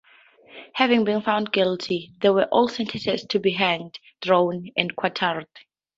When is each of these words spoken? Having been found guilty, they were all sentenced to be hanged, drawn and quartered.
Having 0.73 1.03
been 1.03 1.21
found 1.21 1.51
guilty, 1.51 2.11
they 2.21 2.31
were 2.31 2.45
all 2.45 2.67
sentenced 2.67 3.29
to 3.29 3.37
be 3.37 3.51
hanged, 3.51 3.99
drawn 4.19 4.71
and 4.75 4.95
quartered. 4.95 5.45